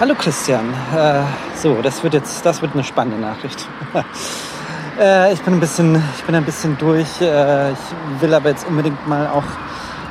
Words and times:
Hallo 0.00 0.14
Christian. 0.14 0.64
Äh, 0.96 1.20
so, 1.56 1.82
das 1.82 2.02
wird 2.02 2.14
jetzt, 2.14 2.46
das 2.46 2.62
wird 2.62 2.72
eine 2.72 2.82
spannende 2.82 3.20
Nachricht. 3.20 3.68
äh, 4.98 5.30
ich 5.30 5.42
bin 5.42 5.52
ein 5.52 5.60
bisschen, 5.60 6.02
ich 6.16 6.24
bin 6.24 6.34
ein 6.34 6.44
bisschen 6.46 6.78
durch. 6.78 7.20
Äh, 7.20 7.72
ich 7.72 7.78
will 8.20 8.32
aber 8.32 8.48
jetzt 8.48 8.66
unbedingt 8.66 9.06
mal 9.06 9.26
auch 9.26 9.44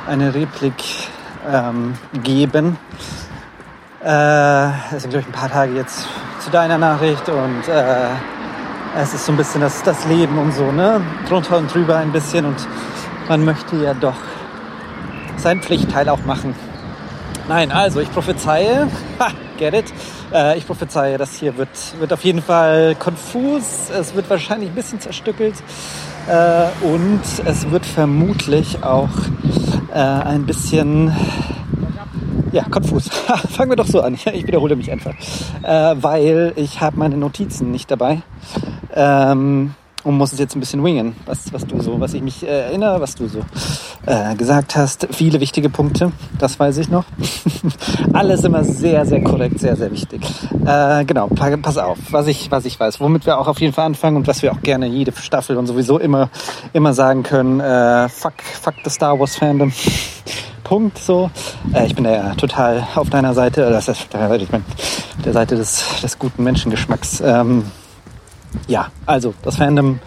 eine 0.06 0.32
Replik 0.32 0.74
ähm, 1.50 1.94
geben. 2.22 2.78
Äh, 4.04 4.68
es 4.94 5.02
sind 5.02 5.10
glaube 5.10 5.22
ich 5.22 5.26
ein 5.26 5.32
paar 5.32 5.50
Tage 5.50 5.72
jetzt 5.72 6.06
zu 6.38 6.50
deiner 6.52 6.78
Nachricht 6.78 7.28
und 7.28 7.66
äh, 7.66 8.10
es 8.96 9.12
ist 9.12 9.26
so 9.26 9.32
ein 9.32 9.38
bisschen 9.38 9.60
das, 9.60 9.82
das 9.82 10.06
Leben 10.06 10.38
und 10.38 10.54
so, 10.54 10.70
ne? 10.70 11.00
Drunter 11.28 11.56
und 11.56 11.74
drüber 11.74 11.96
ein 11.96 12.12
bisschen 12.12 12.46
und 12.46 12.68
man 13.28 13.44
möchte 13.44 13.74
ja 13.74 13.92
doch 13.94 14.14
sein 15.36 15.60
Pflichtteil 15.60 16.08
auch 16.08 16.24
machen. 16.24 16.54
Nein, 17.50 17.72
also 17.72 17.98
ich 17.98 18.08
prophezeie, 18.12 18.86
ha, 19.18 19.32
get 19.58 19.74
it, 19.74 19.92
äh, 20.32 20.56
ich 20.56 20.64
prophezeie, 20.64 21.18
das 21.18 21.34
hier 21.34 21.56
wird, 21.56 21.68
wird 21.98 22.12
auf 22.12 22.22
jeden 22.22 22.42
Fall 22.42 22.94
konfus, 22.94 23.90
es 23.90 24.14
wird 24.14 24.30
wahrscheinlich 24.30 24.68
ein 24.68 24.74
bisschen 24.76 25.00
zerstückelt 25.00 25.56
äh, 26.28 26.66
und 26.86 27.20
es 27.44 27.68
wird 27.72 27.84
vermutlich 27.84 28.84
auch 28.84 29.10
äh, 29.92 29.98
ein 29.98 30.46
bisschen, 30.46 31.12
ja, 32.52 32.62
konfus. 32.70 33.08
Fangen 33.50 33.70
wir 33.70 33.76
doch 33.76 33.88
so 33.88 34.00
an, 34.00 34.14
ich 34.32 34.46
wiederhole 34.46 34.76
mich 34.76 34.92
einfach, 34.92 35.14
äh, 35.64 35.96
weil 36.00 36.52
ich 36.54 36.80
habe 36.80 37.00
meine 37.00 37.16
Notizen 37.16 37.72
nicht 37.72 37.90
dabei. 37.90 38.22
Ähm, 38.94 39.74
und 40.04 40.16
muss 40.16 40.32
es 40.32 40.38
jetzt 40.38 40.56
ein 40.56 40.60
bisschen 40.60 40.82
wingen, 40.82 41.14
was, 41.26 41.52
was 41.52 41.66
du 41.66 41.80
so, 41.80 42.00
was 42.00 42.14
ich 42.14 42.22
mich 42.22 42.42
äh, 42.42 42.66
erinnere, 42.66 43.00
was 43.00 43.14
du 43.14 43.28
so 43.28 43.40
äh, 44.06 44.34
gesagt 44.34 44.76
hast. 44.76 45.08
Viele 45.10 45.40
wichtige 45.40 45.68
Punkte, 45.68 46.12
das 46.38 46.58
weiß 46.58 46.78
ich 46.78 46.88
noch. 46.88 47.04
Alles 48.12 48.44
immer 48.44 48.64
sehr, 48.64 49.04
sehr 49.06 49.22
korrekt, 49.22 49.60
sehr, 49.60 49.76
sehr 49.76 49.90
wichtig. 49.90 50.22
Äh, 50.64 51.04
genau, 51.04 51.28
pass 51.28 51.78
auf, 51.78 51.98
was 52.10 52.26
ich, 52.26 52.50
was 52.50 52.64
ich 52.64 52.78
weiß, 52.78 53.00
womit 53.00 53.26
wir 53.26 53.38
auch 53.38 53.48
auf 53.48 53.60
jeden 53.60 53.72
Fall 53.72 53.86
anfangen 53.86 54.16
und 54.16 54.26
was 54.26 54.42
wir 54.42 54.52
auch 54.52 54.62
gerne 54.62 54.86
jede 54.86 55.12
Staffel 55.12 55.56
und 55.56 55.66
sowieso 55.66 55.98
immer, 55.98 56.30
immer 56.72 56.94
sagen 56.94 57.22
können, 57.22 57.60
äh, 57.60 58.08
fuck, 58.08 58.34
fuck 58.42 58.74
the 58.84 58.90
Star 58.90 59.18
Wars 59.18 59.36
Fandom. 59.36 59.72
Punkt 60.64 60.98
so. 60.98 61.30
Äh, 61.74 61.86
ich 61.86 61.94
bin 61.94 62.04
da 62.04 62.12
ja 62.12 62.34
total 62.36 62.86
auf 62.94 63.10
deiner 63.10 63.34
Seite, 63.34 63.68
das 63.70 63.88
heißt, 63.88 64.06
ich 64.12 64.52
meine, 64.52 64.64
der 65.24 65.32
Seite 65.32 65.56
des, 65.56 66.00
des 66.00 66.18
guten 66.18 66.44
Menschengeschmacks. 66.44 67.20
Ähm, 67.20 67.64
ja, 68.66 68.88
also 69.06 69.34
das 69.42 69.56
Fandom, 69.56 70.00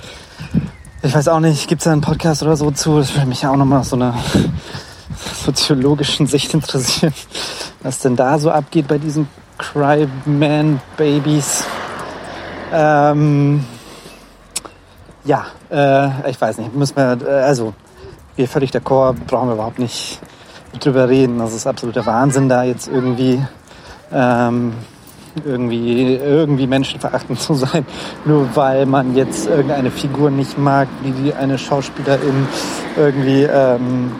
ich 1.01 1.13
weiß 1.13 1.27
auch 1.27 1.39
nicht, 1.39 1.67
gibt 1.67 1.81
es 1.81 1.85
da 1.85 1.91
einen 1.91 2.01
Podcast 2.01 2.43
oder 2.43 2.55
so 2.55 2.71
zu? 2.71 2.99
Das 2.99 3.13
würde 3.13 3.27
mich 3.27 3.41
ja 3.41 3.51
auch 3.51 3.57
nochmal 3.57 3.81
aus 3.81 3.89
so 3.89 3.95
einer 3.95 4.15
soziologischen 5.45 6.27
Sicht 6.27 6.53
interessieren, 6.53 7.13
was 7.81 7.99
denn 7.99 8.15
da 8.15 8.39
so 8.39 8.51
abgeht 8.51 8.87
bei 8.87 8.97
diesen 8.97 9.27
Cryman-Babys. 9.57 11.65
Ähm, 12.71 13.65
ja, 15.25 15.45
äh, 15.69 16.29
ich 16.29 16.39
weiß 16.39 16.57
nicht, 16.57 16.75
müssen 16.75 16.95
wir, 16.95 17.17
äh, 17.25 17.43
also 17.43 17.73
wir 18.35 18.47
völlig 18.47 18.71
d'accord, 18.71 19.15
brauchen 19.27 19.49
wir 19.49 19.53
überhaupt 19.53 19.79
nicht 19.79 20.19
drüber 20.79 21.07
reden. 21.07 21.39
Das 21.39 21.53
ist 21.53 21.67
absoluter 21.67 22.05
Wahnsinn, 22.05 22.49
da 22.49 22.63
jetzt 22.63 22.87
irgendwie 22.87 23.41
ähm, 24.11 24.73
irgendwie, 25.45 26.15
irgendwie 26.15 26.67
menschenverachtend 26.67 27.39
zu 27.39 27.53
sein, 27.53 27.85
nur 28.25 28.55
weil 28.55 28.85
man 28.85 29.15
jetzt 29.15 29.47
irgendeine 29.47 29.91
Figur 29.91 30.29
nicht 30.29 30.57
mag, 30.57 30.87
wie 31.01 31.11
die 31.11 31.33
eine 31.33 31.57
Schauspielerin 31.57 32.47
irgendwie 32.97 33.43
ähm, 33.43 34.11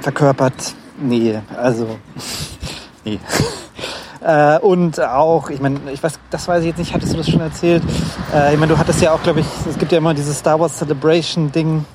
verkörpert. 0.00 0.74
Nee, 0.98 1.40
also 1.56 1.86
nee. 3.04 3.18
Äh, 4.22 4.58
und 4.58 5.00
auch, 5.00 5.48
ich 5.48 5.60
meine, 5.60 5.80
ich 5.92 6.02
weiß, 6.02 6.18
das 6.30 6.46
weiß 6.46 6.60
ich 6.60 6.68
jetzt 6.68 6.78
nicht, 6.78 6.92
hattest 6.92 7.14
du 7.14 7.16
das 7.16 7.30
schon 7.30 7.40
erzählt? 7.40 7.82
Äh, 8.34 8.52
ich 8.52 8.60
meine, 8.60 8.72
du 8.72 8.78
hattest 8.78 9.00
ja 9.00 9.12
auch, 9.12 9.22
glaube 9.22 9.40
ich, 9.40 9.46
es 9.68 9.78
gibt 9.78 9.92
ja 9.92 9.98
immer 9.98 10.12
dieses 10.12 10.38
Star 10.38 10.60
Wars 10.60 10.76
Celebration 10.76 11.50
Ding, 11.50 11.86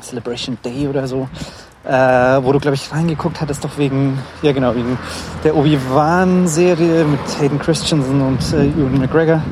Celebration 0.00 0.56
Day 0.64 0.86
oder 0.86 1.08
so, 1.08 1.28
äh, 1.84 1.90
wo 2.42 2.52
du, 2.52 2.60
glaube 2.60 2.74
ich, 2.74 2.92
reingeguckt 2.92 3.40
hattest, 3.40 3.64
doch 3.64 3.76
wegen, 3.78 4.18
ja 4.42 4.52
genau, 4.52 4.74
wegen 4.74 4.98
der 5.42 5.56
Obi-Wan-Serie 5.56 7.04
mit 7.04 7.20
Hayden 7.40 7.58
Christensen 7.58 8.20
und 8.20 8.40
äh, 8.52 8.66
Ewan 8.66 8.98
McGregor. 8.98 9.42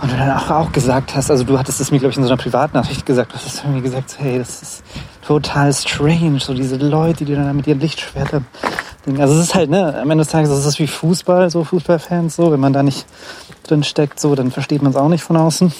Und 0.00 0.12
du 0.12 0.16
dann 0.16 0.30
auch, 0.30 0.50
auch 0.50 0.72
gesagt 0.72 1.16
hast, 1.16 1.30
also 1.30 1.42
du 1.42 1.58
hattest 1.58 1.80
es 1.80 1.90
mir, 1.90 1.98
glaube 1.98 2.12
ich, 2.12 2.16
in 2.16 2.22
so 2.22 2.28
einer 2.28 2.40
Privatnachricht 2.40 3.04
gesagt, 3.04 3.32
du 3.32 3.36
hast 3.36 3.66
mir 3.66 3.82
gesagt, 3.82 4.16
hey, 4.18 4.38
das 4.38 4.62
ist 4.62 4.82
total 5.26 5.72
strange, 5.72 6.38
so 6.38 6.54
diese 6.54 6.76
Leute, 6.76 7.24
die 7.24 7.34
dann 7.34 7.56
mit 7.56 7.66
ihren 7.66 7.80
Lichtschwertern 7.80 8.46
also 9.18 9.34
es 9.34 9.48
ist 9.48 9.54
halt, 9.54 9.70
ne, 9.70 9.94
am 10.00 10.10
Ende 10.10 10.22
des 10.22 10.32
Tages 10.32 10.50
ist 10.50 10.64
es 10.66 10.78
wie 10.78 10.86
Fußball, 10.86 11.50
so 11.50 11.64
Fußballfans, 11.64 12.36
so, 12.36 12.52
wenn 12.52 12.60
man 12.60 12.72
da 12.72 12.82
nicht 12.82 13.06
drin 13.62 13.82
steckt, 13.82 14.20
so, 14.20 14.34
dann 14.34 14.50
versteht 14.50 14.82
man 14.82 14.90
es 14.90 14.96
auch 14.96 15.08
nicht 15.08 15.22
von 15.22 15.36
außen. 15.36 15.72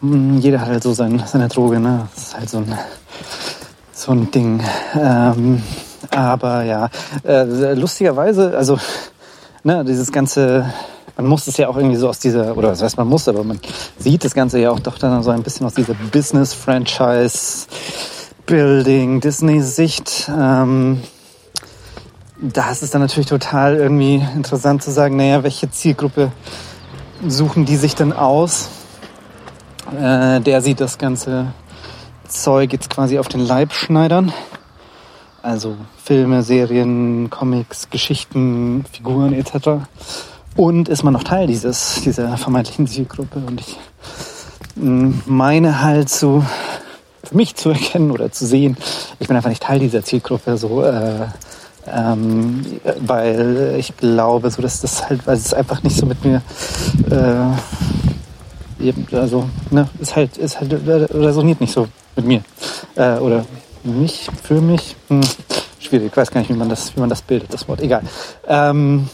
Hm, 0.00 0.38
jeder 0.38 0.60
hat 0.60 0.68
halt 0.68 0.82
so 0.82 0.92
sein, 0.92 1.22
seine 1.26 1.48
Droge, 1.48 1.78
ne, 1.78 2.08
das 2.14 2.24
ist 2.24 2.36
halt 2.38 2.48
so 2.50 2.58
ein 2.58 2.78
so 4.02 4.12
ein 4.12 4.30
Ding. 4.30 4.62
Ähm, 4.94 5.62
aber 6.10 6.62
ja, 6.64 6.90
äh, 7.24 7.74
lustigerweise, 7.74 8.56
also 8.56 8.78
ne, 9.64 9.84
dieses 9.84 10.10
ganze, 10.12 10.66
man 11.16 11.26
muss 11.26 11.46
es 11.46 11.56
ja 11.56 11.68
auch 11.68 11.76
irgendwie 11.76 11.96
so 11.96 12.08
aus 12.08 12.18
dieser, 12.18 12.56
oder 12.56 12.70
was 12.70 12.82
heißt 12.82 12.96
man 12.96 13.08
muss, 13.08 13.28
aber 13.28 13.44
man 13.44 13.60
sieht 13.98 14.24
das 14.24 14.34
Ganze 14.34 14.58
ja 14.58 14.70
auch 14.70 14.80
doch 14.80 14.98
dann 14.98 15.22
so 15.22 15.30
ein 15.30 15.42
bisschen 15.42 15.66
aus 15.66 15.74
dieser 15.74 15.94
Business-Franchise. 15.94 17.66
Building, 18.46 19.20
Disney-Sicht. 19.20 20.28
Ähm, 20.28 21.02
da 22.40 22.70
ist 22.70 22.82
es 22.82 22.90
dann 22.90 23.00
natürlich 23.00 23.28
total 23.28 23.76
irgendwie 23.76 24.16
interessant 24.34 24.82
zu 24.82 24.90
sagen, 24.90 25.16
naja, 25.16 25.42
welche 25.44 25.70
Zielgruppe 25.70 26.32
suchen 27.26 27.64
die 27.64 27.76
sich 27.76 27.94
denn 27.94 28.12
aus? 28.12 28.68
Äh, 29.96 30.40
der 30.40 30.60
sieht 30.60 30.80
das 30.80 30.98
Ganze 30.98 31.54
Zeug 32.32 32.72
jetzt 32.72 32.90
quasi 32.90 33.18
auf 33.18 33.28
den 33.28 33.40
Leib 33.40 33.72
schneidern. 33.72 34.32
Also 35.42 35.76
Filme, 36.02 36.42
Serien, 36.42 37.28
Comics, 37.30 37.90
Geschichten, 37.90 38.84
Figuren 38.92 39.32
etc. 39.32 39.84
Und 40.56 40.88
ist 40.88 41.02
man 41.02 41.12
noch 41.12 41.24
Teil 41.24 41.46
dieses, 41.46 42.02
dieser 42.04 42.36
vermeintlichen 42.36 42.86
Zielgruppe. 42.86 43.40
Und 43.46 43.60
ich 43.60 43.78
mm, 44.76 45.10
meine 45.26 45.82
halt 45.82 46.08
so 46.08 46.44
für 47.24 47.36
mich 47.36 47.54
zu 47.56 47.70
erkennen 47.70 48.10
oder 48.10 48.30
zu 48.30 48.46
sehen, 48.46 48.76
ich 49.18 49.28
bin 49.28 49.36
einfach 49.36 49.50
nicht 49.50 49.62
Teil 49.62 49.78
dieser 49.78 50.04
Zielgruppe, 50.04 50.56
so 50.56 50.82
äh, 50.82 51.26
ähm, 51.86 52.64
weil 53.00 53.74
ich 53.78 53.96
glaube, 53.96 54.50
so 54.50 54.62
dass 54.62 54.80
das 54.80 55.08
halt, 55.08 55.26
weil 55.26 55.36
es 55.36 55.52
einfach 55.52 55.82
nicht 55.82 55.96
so 55.96 56.06
mit 56.06 56.24
mir 56.24 56.42
äh, 57.10 57.91
eben, 58.82 59.06
also 59.12 59.48
ne, 59.70 59.88
ist 60.00 60.16
halt, 60.16 60.36
ist 60.36 60.60
halt 60.60 60.72
resoniert 60.72 61.60
nicht 61.60 61.72
so 61.72 61.88
mit 62.16 62.26
mir. 62.26 62.42
Äh, 62.96 63.18
oder 63.18 63.44
mich, 63.84 64.28
für 64.42 64.60
mich. 64.60 64.96
Hm, 65.08 65.20
schwierig, 65.78 66.08
ich 66.10 66.16
weiß 66.16 66.30
gar 66.30 66.40
nicht, 66.40 66.50
wie 66.50 66.56
man 66.56 66.68
das, 66.68 66.94
wie 66.96 67.00
man 67.00 67.08
das 67.08 67.22
bildet, 67.22 67.52
das 67.52 67.68
Wort. 67.68 67.80
Egal. 67.80 68.02
Ähm, 68.46 69.08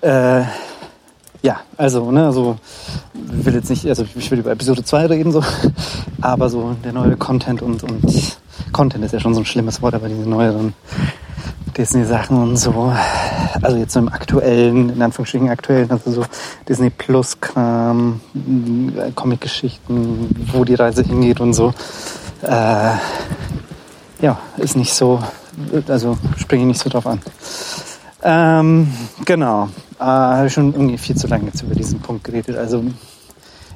äh, 0.00 0.42
ja, 1.42 1.60
also, 1.76 2.10
ne, 2.10 2.32
so, 2.32 2.56
will 3.12 3.54
jetzt 3.54 3.68
nicht, 3.68 3.86
also 3.86 4.06
ich 4.14 4.30
will 4.30 4.38
über 4.38 4.52
Episode 4.52 4.82
2 4.82 5.06
reden, 5.06 5.32
so, 5.32 5.42
aber 6.20 6.48
so 6.48 6.74
der 6.84 6.92
neue 6.92 7.16
Content 7.16 7.60
und, 7.60 7.82
und 7.82 8.38
Content 8.72 9.04
ist 9.04 9.12
ja 9.12 9.20
schon 9.20 9.34
so 9.34 9.40
ein 9.40 9.46
schlimmes 9.46 9.82
Wort, 9.82 9.94
aber 9.94 10.08
diese 10.08 10.28
neueren 10.28 10.72
Disney-Sachen 11.76 12.36
und 12.36 12.56
so, 12.56 12.92
also 13.62 13.76
jetzt 13.76 13.92
so 13.92 14.00
im 14.00 14.08
aktuellen, 14.08 14.90
in 14.90 15.02
Anführungsstrichen 15.02 15.48
aktuellen, 15.48 15.90
also 15.90 16.10
so 16.10 16.24
Disney 16.68 16.90
Plus-Kram, 16.90 18.20
Comic-Geschichten, 19.14 20.48
wo 20.52 20.64
die 20.64 20.74
Reise 20.74 21.02
hingeht 21.02 21.40
und 21.40 21.52
so, 21.54 21.74
äh, 22.42 22.92
ja, 24.20 24.38
ist 24.56 24.76
nicht 24.76 24.94
so, 24.94 25.20
also 25.88 26.16
springe 26.36 26.62
ich 26.62 26.68
nicht 26.68 26.80
so 26.80 26.90
drauf 26.90 27.06
an. 27.06 27.20
Ähm, 28.22 28.92
genau, 29.24 29.68
äh, 29.98 30.04
habe 30.04 30.50
schon 30.50 30.72
irgendwie 30.72 30.98
viel 30.98 31.16
zu 31.16 31.26
lange 31.26 31.46
jetzt 31.46 31.62
über 31.62 31.74
diesen 31.74 32.00
Punkt 32.00 32.24
geredet. 32.24 32.56
Also 32.56 32.82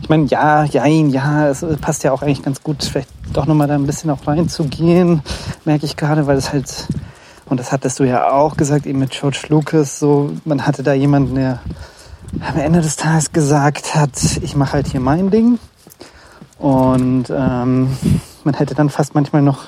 ich 0.01 0.09
meine, 0.09 0.25
ja, 0.27 0.65
jein, 0.65 1.11
ja, 1.11 1.49
es 1.49 1.65
passt 1.81 2.05
ja 2.05 2.13
auch 2.13 2.23
eigentlich 2.23 2.43
ganz 2.43 2.63
gut, 2.63 2.85
vielleicht 2.85 3.09
doch 3.33 3.47
nochmal 3.47 3.69
da 3.69 3.75
ein 3.75 3.87
bisschen 3.87 4.11
auch 4.11 4.27
reinzugehen, 4.27 5.23
merke 5.65 5.87
ich 5.87 5.97
gerade, 5.97 6.27
weil 6.27 6.37
es 6.37 6.53
halt, 6.53 6.87
und 7.49 7.59
das 7.59 7.73
hattest 7.73 7.99
du 7.99 8.05
ja 8.05 8.31
auch 8.31 8.57
gesagt, 8.57 8.87
eben 8.87 8.99
mit 8.99 9.11
George 9.11 9.41
Lucas, 9.49 9.99
so, 9.99 10.33
man 10.45 10.67
hatte 10.67 10.83
da 10.83 10.93
jemanden, 10.93 11.35
der 11.35 11.61
am 12.41 12.59
Ende 12.59 12.81
des 12.81 12.97
Tages 12.97 13.33
gesagt 13.33 13.95
hat, 13.95 14.11
ich 14.43 14.55
mache 14.55 14.75
halt 14.75 14.89
hier 14.89 15.01
mein 15.01 15.31
Ding. 15.31 15.59
Und 16.59 17.31
ähm, 17.31 17.97
man 18.45 18.55
hätte 18.55 18.75
dann 18.75 18.91
fast 18.91 19.15
manchmal 19.15 19.43
noch 19.43 19.65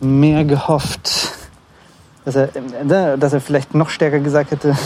mehr 0.00 0.44
gehofft, 0.44 1.32
dass 2.24 2.36
er, 2.36 2.54
äh, 2.54 3.18
dass 3.18 3.32
er 3.32 3.40
vielleicht 3.40 3.74
noch 3.74 3.90
stärker 3.90 4.20
gesagt 4.20 4.52
hätte, 4.52 4.76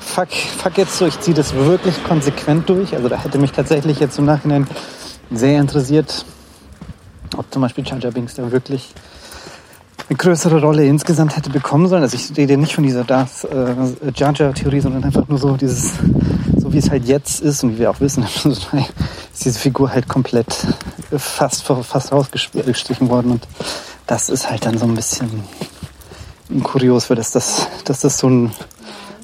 fuck, 0.00 0.28
fuck 0.32 0.76
jetzt 0.78 0.96
so, 0.96 1.06
ich 1.06 1.20
ziehe 1.20 1.36
das 1.36 1.54
wirklich 1.54 2.02
konsequent 2.04 2.68
durch. 2.68 2.94
Also 2.94 3.08
da 3.08 3.16
hätte 3.22 3.38
mich 3.38 3.52
tatsächlich 3.52 4.00
jetzt 4.00 4.18
im 4.18 4.24
Nachhinein 4.24 4.66
sehr 5.30 5.60
interessiert, 5.60 6.24
ob 7.36 7.52
zum 7.52 7.62
Beispiel 7.62 7.84
Jar 7.86 8.10
Binks 8.10 8.34
da 8.34 8.50
wirklich 8.50 8.94
eine 10.12 10.18
größere 10.18 10.60
Rolle 10.60 10.84
insgesamt 10.84 11.36
hätte 11.36 11.48
bekommen 11.48 11.88
sollen. 11.88 12.02
Also 12.02 12.16
ich 12.16 12.36
rede 12.36 12.58
nicht 12.58 12.74
von 12.74 12.84
dieser 12.84 13.02
Darth 13.02 13.44
äh, 13.44 14.10
Jar 14.14 14.34
Jar 14.34 14.52
Theorie, 14.52 14.80
sondern 14.80 15.04
einfach 15.04 15.26
nur 15.26 15.38
so 15.38 15.56
dieses, 15.56 15.92
so 16.58 16.70
wie 16.70 16.78
es 16.78 16.90
halt 16.90 17.06
jetzt 17.06 17.40
ist 17.40 17.64
und 17.64 17.74
wie 17.74 17.78
wir 17.78 17.90
auch 17.90 18.00
wissen, 18.00 18.22
ist 18.44 19.44
diese 19.44 19.58
Figur 19.58 19.90
halt 19.90 20.08
komplett 20.08 20.54
fast, 21.16 21.62
fast 21.62 22.12
rausgestrichen 22.12 23.08
worden 23.08 23.30
und 23.32 23.48
das 24.06 24.28
ist 24.28 24.50
halt 24.50 24.66
dann 24.66 24.76
so 24.76 24.84
ein 24.84 24.94
bisschen 24.94 25.44
kurios, 26.62 27.06
für 27.06 27.14
dass 27.14 27.30
das, 27.30 27.68
dass 27.86 28.00
das 28.00 28.18
so 28.18 28.28
ein, 28.28 28.52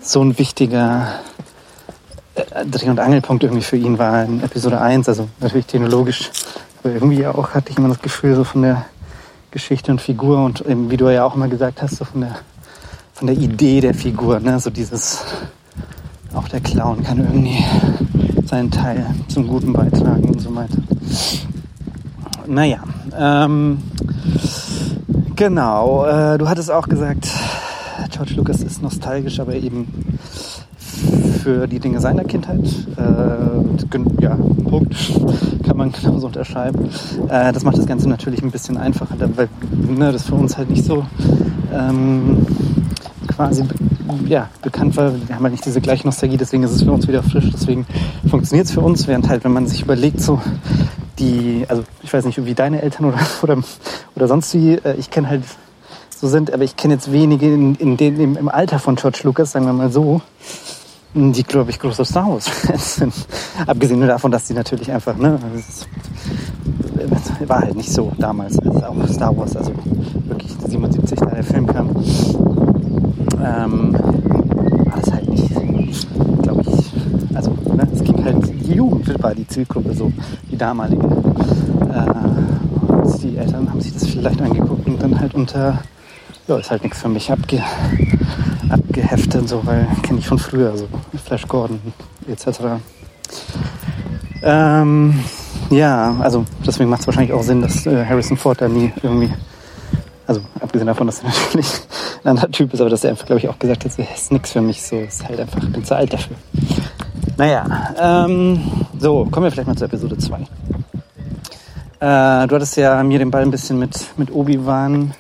so 0.01 0.23
ein 0.23 0.39
wichtiger 0.39 1.21
äh, 2.35 2.65
Dreh- 2.65 2.89
und 2.89 2.99
Angelpunkt 2.99 3.43
irgendwie 3.43 3.63
für 3.63 3.77
ihn 3.77 3.99
war 3.99 4.25
in 4.25 4.43
Episode 4.43 4.81
1, 4.81 5.07
also 5.07 5.29
natürlich 5.41 5.67
technologisch, 5.67 6.31
aber 6.83 6.95
irgendwie 6.95 7.27
auch 7.27 7.51
hatte 7.51 7.73
ich 7.73 7.77
immer 7.77 7.89
das 7.89 8.01
Gefühl 8.01 8.35
so 8.35 8.45
von 8.45 8.63
der 8.63 8.87
Geschichte 9.51 9.91
und 9.91 10.01
Figur 10.01 10.45
und 10.45 10.61
eben, 10.67 10.91
wie 10.91 10.97
du 10.97 11.09
ja 11.09 11.25
auch 11.25 11.35
immer 11.35 11.49
gesagt 11.49 11.81
hast, 11.83 11.97
so 11.97 12.05
von 12.05 12.21
der, 12.21 12.37
von 13.15 13.27
der 13.27 13.37
Idee 13.37 13.81
der 13.81 13.95
Figur, 13.95 14.41
ne? 14.41 14.61
so 14.61 14.71
dieses, 14.71 15.25
auch 16.35 16.49
der 16.49 16.61
Clown 16.61 17.03
kann 17.03 17.19
irgendwie 17.19 17.65
seinen 18.45 18.71
Teil 18.71 19.07
zum 19.29 19.47
Guten 19.47 19.73
beitragen 19.73 20.29
und 20.29 20.41
so 20.41 20.55
weiter. 20.55 20.79
Naja, 22.47 22.83
ähm, 23.19 23.79
genau, 25.37 26.07
äh, 26.07 26.39
du 26.39 26.49
hattest 26.49 26.71
auch 26.71 26.89
gesagt, 26.89 27.29
George 28.11 28.35
Lucas 28.35 28.63
ist 28.63 28.83
nostalgisch, 28.83 29.41
aber 29.41 29.55
eben 29.55 30.19
für 31.49 31.67
die 31.67 31.79
Dinge 31.79 31.99
seiner 31.99 32.25
Kindheit. 32.25 32.61
Äh, 32.99 34.23
ja, 34.23 34.37
Punkt. 34.69 34.95
Kann 35.67 35.79
man 35.79 35.91
genauso 35.91 36.27
unterschreiben. 36.27 36.91
Äh, 37.31 37.55
das 37.55 37.65
macht 37.65 37.79
das 37.79 37.87
Ganze 37.87 38.07
natürlich 38.07 38.43
ein 38.43 38.51
bisschen 38.51 38.77
einfacher, 38.77 39.15
weil 39.35 39.49
ne, 39.73 40.13
das 40.13 40.25
für 40.25 40.35
uns 40.35 40.59
halt 40.59 40.69
nicht 40.69 40.85
so 40.85 41.07
ähm, 41.73 42.47
quasi 43.29 43.65
ja, 44.27 44.51
bekannt 44.61 44.95
war. 44.99 45.15
Wir 45.27 45.37
haben 45.37 45.43
halt 45.43 45.53
nicht 45.53 45.65
diese 45.65 45.81
gleiche 45.81 46.05
Nostalgie, 46.05 46.37
deswegen 46.37 46.65
ist 46.65 46.73
es 46.73 46.83
für 46.83 46.93
uns 46.93 47.09
wieder 47.09 47.23
frisch. 47.23 47.49
Deswegen 47.51 47.87
funktioniert 48.29 48.67
es 48.67 48.73
für 48.75 48.83
uns, 48.83 49.09
während 49.09 49.31
halt, 49.31 49.43
wenn 49.45 49.53
man 49.55 49.67
sich 49.67 49.81
überlegt, 49.81 50.21
so 50.21 50.43
die, 51.19 51.65
also 51.69 51.83
ich 52.03 52.13
weiß 52.13 52.27
nicht, 52.27 52.45
wie 52.45 52.53
deine 52.53 52.83
Eltern 52.83 53.07
oder, 53.07 53.21
oder, 53.43 53.57
oder 54.15 54.29
sonst 54.29 54.53
wie, 54.53 54.75
äh, 54.75 54.97
ich 54.99 55.11
kenne 55.11 55.31
halt 55.31 55.45
so 56.11 56.29
sind, 56.29 56.53
aber 56.53 56.65
ich 56.65 56.77
kenne 56.77 56.95
jetzt 56.95 57.11
wenige 57.11 57.47
in, 57.47 57.75
in 57.77 57.97
den, 57.97 58.37
im, 58.37 58.49
Alter 58.51 58.79
von 58.79 58.97
George 58.97 59.21
Lucas, 59.23 59.53
sagen 59.53 59.65
wir 59.65 59.73
mal 59.73 59.91
so, 59.91 60.21
die, 61.19 61.43
glaube 61.43 61.71
ich, 61.71 61.79
große 61.79 62.05
Star 62.05 62.29
Wars-Fans 62.29 62.95
sind. 62.97 63.15
Abgesehen 63.67 63.99
nur 63.99 64.09
davon, 64.09 64.31
dass 64.31 64.45
die 64.45 64.55
natürlich 64.55 64.91
einfach, 64.91 65.17
ne, 65.17 65.39
ist, 65.57 65.89
war 67.47 67.61
halt 67.61 67.77
nicht 67.77 67.91
so 67.93 68.13
damals, 68.19 68.59
als 68.59 68.83
auch 68.83 69.09
Star 69.09 69.37
Wars, 69.37 69.57
also 69.57 69.73
wirklich 70.27 70.53
77, 70.67 71.19
da 71.19 71.27
der 71.27 71.45
Film 71.45 71.67
kam, 71.67 71.91
ähm, 73.43 73.95
war 74.85 75.01
das 75.01 75.13
halt 75.13 75.29
nicht, 75.29 75.51
glaube 76.43 76.63
ich, 76.63 76.93
also 77.35 77.51
ne, 77.75 77.89
es 77.93 78.03
ging 78.03 78.25
halt, 78.25 78.37
die 78.67 78.75
Jugend 78.75 79.23
war 79.23 79.35
die 79.35 79.47
Zielgruppe 79.47 79.95
so, 79.95 80.13
die 80.51 80.57
damalige. 80.57 81.07
Äh, 81.07 82.93
und 82.93 83.23
die 83.23 83.37
Eltern 83.37 83.71
haben 83.71 83.81
sich 83.81 83.95
das 83.95 84.07
vielleicht 84.07 84.41
angeguckt 84.41 84.87
und 84.87 85.03
dann 85.03 85.19
halt 85.19 85.35
unter, 85.35 85.81
ja, 86.47 86.59
ist 86.59 86.71
halt 86.71 86.83
nichts 86.83 87.01
für 87.01 87.09
mich 87.09 87.31
abge 87.33 87.63
abgeheftet, 88.71 89.49
so, 89.49 89.65
weil 89.65 89.87
kenne 90.03 90.19
ich 90.19 90.27
von 90.27 90.39
früher, 90.39 90.77
so 90.77 90.89
Flash 91.25 91.47
Gordon 91.47 91.81
etc. 92.29 92.61
Ähm, 94.43 95.21
ja, 95.71 96.17
also 96.21 96.45
deswegen 96.67 96.91
macht 96.91 97.03
es 97.03 97.07
wahrscheinlich 97.07 97.33
auch 97.33 97.43
Sinn, 97.43 97.63
dass 97.63 97.87
äh, 97.87 98.05
Harrison 98.05 98.37
Ford 98.37 98.61
da 98.61 98.69
nie 98.69 98.93
irgendwie, 99.03 99.31
also 100.27 100.41
abgesehen 100.61 100.87
davon, 100.87 101.07
dass 101.07 101.21
er 101.23 101.29
natürlich 101.47 101.71
ein 102.25 102.31
anderer 102.31 102.51
Typ 102.51 102.73
ist, 102.73 102.81
aber 102.81 102.91
dass 102.91 103.05
er 103.05 103.11
einfach, 103.11 103.27
glaube 103.27 103.41
ich, 103.41 103.49
auch 103.49 103.59
gesagt 103.59 103.85
hat, 103.85 103.93
so, 103.93 104.03
ist 104.03 104.33
nichts 104.33 104.53
für 104.53 104.61
mich, 104.61 104.83
so 104.83 104.97
ist 104.97 105.27
halt 105.29 105.41
einfach, 105.41 105.61
bin 105.61 105.85
zu 105.85 105.97
alt 105.97 106.13
dafür. 106.13 106.37
Naja, 107.37 107.95
ähm, 108.01 108.61
so, 108.99 109.25
kommen 109.27 109.45
wir 109.45 109.51
vielleicht 109.51 109.69
mal 109.69 109.77
zur 109.77 109.87
Episode 109.87 110.19
2. 110.19 110.41
Äh, 112.01 112.47
du 112.47 112.55
hattest 112.55 112.77
ja 112.77 113.03
mir 113.03 113.19
den 113.19 113.31
Ball 113.31 113.43
ein 113.43 113.51
bisschen 113.51 113.79
mit, 113.79 114.07
mit 114.17 114.31
Obi-Wan 114.31 115.15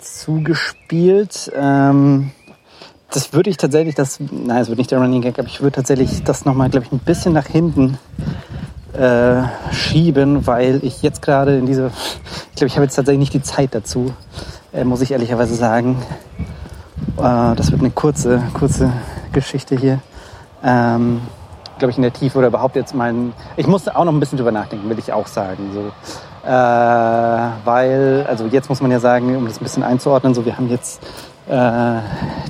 zugespielt. 0.00 1.50
Ähm, 1.54 2.32
das 3.12 3.32
würde 3.32 3.50
ich 3.50 3.56
tatsächlich, 3.56 3.94
das, 3.94 4.18
nein, 4.20 4.62
es 4.62 4.68
wird 4.68 4.78
nicht 4.78 4.90
der 4.90 4.98
Running 4.98 5.20
Gag, 5.20 5.38
aber 5.38 5.48
ich 5.48 5.60
würde 5.60 5.76
tatsächlich 5.76 6.24
das 6.24 6.44
nochmal, 6.44 6.70
glaube 6.70 6.86
ich, 6.86 6.92
ein 6.92 6.98
bisschen 6.98 7.32
nach 7.32 7.46
hinten 7.46 7.98
äh, 8.94 9.42
schieben, 9.72 10.46
weil 10.46 10.80
ich 10.82 11.02
jetzt 11.02 11.22
gerade 11.22 11.56
in 11.58 11.66
dieser, 11.66 11.88
ich 12.50 12.56
glaube, 12.56 12.66
ich 12.66 12.74
habe 12.74 12.84
jetzt 12.84 12.96
tatsächlich 12.96 13.20
nicht 13.20 13.34
die 13.34 13.42
Zeit 13.42 13.74
dazu, 13.74 14.12
äh, 14.72 14.84
muss 14.84 15.00
ich 15.00 15.12
ehrlicherweise 15.12 15.54
sagen. 15.54 16.02
Äh, 17.18 17.54
das 17.54 17.70
wird 17.70 17.80
eine 17.80 17.90
kurze, 17.90 18.42
kurze 18.54 18.92
Geschichte 19.32 19.76
hier. 19.76 20.00
Ähm, 20.64 21.20
glaube 21.78 21.90
ich, 21.90 21.96
in 21.96 22.02
der 22.02 22.12
Tiefe 22.12 22.38
oder 22.38 22.48
überhaupt 22.48 22.76
jetzt 22.76 22.94
mal, 22.94 23.14
ich 23.56 23.66
musste 23.66 23.96
auch 23.96 24.04
noch 24.04 24.12
ein 24.12 24.20
bisschen 24.20 24.38
drüber 24.38 24.52
nachdenken, 24.52 24.88
will 24.88 24.98
ich 24.98 25.12
auch 25.12 25.26
sagen. 25.26 25.70
So. 25.74 25.92
Äh, 26.48 26.50
weil, 27.64 28.26
also 28.28 28.46
jetzt 28.46 28.68
muss 28.68 28.80
man 28.80 28.90
ja 28.90 29.00
sagen, 29.00 29.36
um 29.36 29.46
das 29.46 29.60
ein 29.60 29.64
bisschen 29.64 29.82
einzuordnen, 29.82 30.34
so 30.34 30.44
wir 30.44 30.56
haben 30.56 30.68
jetzt 30.68 31.00
äh, 31.52 32.00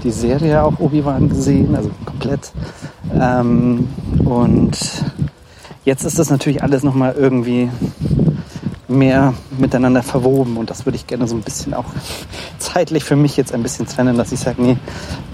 die 0.05 0.13
Serie 0.13 0.63
auch 0.63 0.79
Obi-Wan 0.79 1.29
gesehen, 1.29 1.75
also 1.75 1.91
komplett. 2.05 2.53
Ähm, 3.13 3.89
und 4.25 4.79
jetzt 5.85 6.05
ist 6.05 6.19
das 6.19 6.31
natürlich 6.31 6.63
alles 6.63 6.85
nochmal 6.85 7.15
irgendwie 7.19 7.69
mehr 8.87 9.35
miteinander 9.59 10.03
verwoben 10.03 10.57
und 10.57 10.71
das 10.71 10.87
würde 10.87 10.97
ich 10.97 11.07
gerne 11.07 11.27
so 11.27 11.35
ein 11.35 11.41
bisschen 11.41 11.75
auch 11.75 11.87
zeitlich 12.59 13.05
für 13.05 13.17
mich 13.17 13.37
jetzt 13.37 13.53
ein 13.55 13.63
bisschen 13.63 13.87
trennen, 13.87 14.17
dass 14.17 14.31
ich 14.33 14.41
sage, 14.41 14.63
nee, 14.63 14.77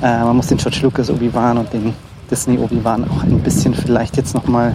äh, 0.01 0.25
man 0.25 0.37
muss 0.37 0.47
den 0.47 0.59
George 0.59 0.79
Lucas 0.83 1.11
Obi-Wan 1.11 1.59
und 1.59 1.73
den 1.73 1.93
Disney 2.31 2.57
Obi-Wan 2.57 3.05
auch 3.11 3.23
ein 3.25 3.41
bisschen 3.41 3.75
vielleicht 3.75 4.17
jetzt 4.17 4.35
nochmal 4.35 4.75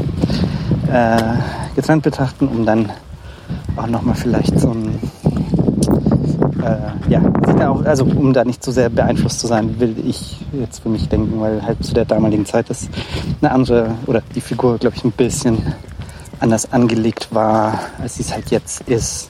äh, 0.91 1.17
getrennt 1.75 2.03
betrachten, 2.03 2.47
um 2.47 2.65
dann 2.65 2.91
auch 3.75 3.87
nochmal 3.87 4.15
vielleicht 4.15 4.59
so 4.59 4.69
ein 4.69 4.99
äh, 6.63 7.11
ja, 7.11 7.21
sieht 7.45 7.61
auch, 7.61 7.83
also 7.85 8.05
um 8.05 8.33
da 8.33 8.43
nicht 8.45 8.63
zu 8.63 8.71
sehr 8.71 8.89
beeinflusst 8.89 9.39
zu 9.39 9.47
sein, 9.47 9.79
will 9.79 9.95
ich 10.05 10.37
jetzt 10.53 10.79
für 10.81 10.89
mich 10.89 11.09
denken, 11.09 11.39
weil 11.39 11.61
halt 11.63 11.83
zu 11.83 11.93
der 11.93 12.05
damaligen 12.05 12.45
Zeit 12.45 12.69
ist 12.69 12.89
eine 13.41 13.51
andere 13.51 13.95
oder 14.05 14.21
die 14.33 14.41
Figur, 14.41 14.77
glaube 14.77 14.95
ich, 14.95 15.03
ein 15.03 15.11
bisschen 15.11 15.73
anders 16.39 16.71
angelegt 16.71 17.29
war, 17.31 17.79
als 18.01 18.15
sie 18.15 18.23
es 18.23 18.33
halt 18.33 18.51
jetzt 18.51 18.81
ist. 18.87 19.29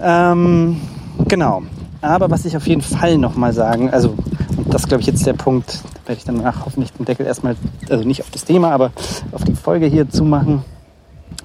Ähm, 0.00 0.80
genau. 1.28 1.62
Aber 2.02 2.30
was 2.30 2.44
ich 2.44 2.56
auf 2.56 2.66
jeden 2.66 2.82
Fall 2.82 3.18
nochmal 3.18 3.52
sagen, 3.52 3.90
also, 3.90 4.14
und 4.56 4.72
das 4.72 4.88
glaube 4.88 5.02
ich 5.02 5.06
jetzt 5.06 5.26
der 5.26 5.34
Punkt, 5.34 5.80
werde 6.06 6.18
ich 6.18 6.24
danach 6.24 6.64
hoffentlich 6.64 6.92
den 6.92 7.04
Deckel 7.04 7.26
erstmal, 7.26 7.56
also 7.90 8.04
nicht 8.04 8.22
auf 8.22 8.30
das 8.30 8.44
Thema, 8.44 8.70
aber 8.72 8.90
auf 9.32 9.44
die 9.44 9.54
Folge 9.54 9.86
hier 9.86 10.08
zumachen. 10.08 10.64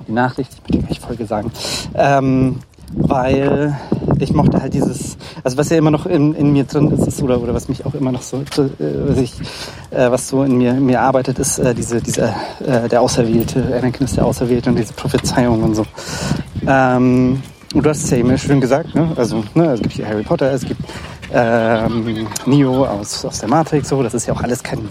Die 0.07 0.13
Nachricht, 0.13 0.51
ich 0.53 0.61
möchte 0.61 0.87
gleich 0.87 0.99
Folge 0.99 1.25
sagen. 1.25 1.51
Ähm, 1.95 2.59
weil 2.93 3.75
ich 4.19 4.33
mochte 4.33 4.61
halt 4.61 4.73
dieses, 4.73 5.17
also 5.43 5.57
was 5.57 5.69
ja 5.69 5.77
immer 5.77 5.91
noch 5.91 6.05
in, 6.05 6.33
in 6.35 6.53
mir 6.53 6.63
drin 6.63 6.91
ist, 6.91 7.07
ist 7.07 7.21
oder, 7.21 7.41
oder 7.41 7.53
was 7.53 7.67
mich 7.67 7.85
auch 7.85 7.93
immer 7.93 8.11
noch 8.11 8.21
so, 8.21 8.37
äh, 8.37 8.69
was 9.07 9.17
ich, 9.17 9.33
äh, 9.91 10.09
was 10.11 10.27
so 10.27 10.43
in 10.43 10.57
mir, 10.57 10.71
in 10.71 10.85
mir 10.85 11.01
arbeitet, 11.01 11.39
ist 11.39 11.59
äh, 11.59 11.73
diese, 11.73 12.01
diese, 12.01 12.33
äh, 12.65 12.87
der 12.89 13.01
Auserwählte, 13.01 13.63
Anakin 13.77 14.05
ist 14.05 14.17
der 14.17 14.25
Auserwählte 14.25 14.69
und 14.69 14.77
diese 14.77 14.93
Prophezeiung 14.93 15.63
und 15.63 15.75
so. 15.75 15.85
Ähm, 16.67 17.41
und 17.73 17.85
du 17.85 17.89
hast 17.89 18.03
es 18.05 18.09
ja 18.09 18.17
eben 18.17 18.37
schön 18.37 18.61
gesagt, 18.61 18.95
ne? 18.95 19.11
Also, 19.17 19.43
ne, 19.53 19.73
es 19.73 19.81
gibt 19.81 19.93
hier 19.93 20.07
Harry 20.07 20.23
Potter, 20.23 20.51
es 20.53 20.63
gibt 20.63 20.79
ähm, 21.33 22.27
Neo 22.45 22.85
aus, 22.85 23.25
aus 23.25 23.39
der 23.39 23.49
Matrix, 23.49 23.89
so, 23.89 24.01
das 24.01 24.13
ist 24.13 24.27
ja 24.27 24.33
auch 24.33 24.41
alles 24.41 24.63
kein, 24.63 24.87